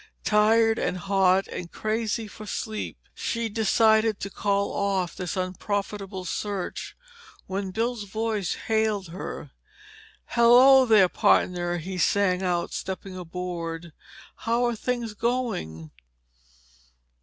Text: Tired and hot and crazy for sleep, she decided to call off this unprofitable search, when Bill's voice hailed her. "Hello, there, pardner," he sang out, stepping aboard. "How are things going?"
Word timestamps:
Tired 0.25 0.79
and 0.79 0.97
hot 0.97 1.47
and 1.49 1.71
crazy 1.71 2.27
for 2.27 2.47
sleep, 2.47 2.97
she 3.13 3.49
decided 3.49 4.19
to 4.21 4.31
call 4.31 4.73
off 4.73 5.15
this 5.15 5.37
unprofitable 5.37 6.25
search, 6.25 6.97
when 7.45 7.69
Bill's 7.69 8.05
voice 8.05 8.55
hailed 8.65 9.09
her. 9.09 9.51
"Hello, 10.25 10.87
there, 10.87 11.07
pardner," 11.07 11.77
he 11.77 11.99
sang 11.99 12.41
out, 12.41 12.73
stepping 12.73 13.15
aboard. 13.15 13.93
"How 14.37 14.65
are 14.65 14.75
things 14.75 15.13
going?" 15.13 15.91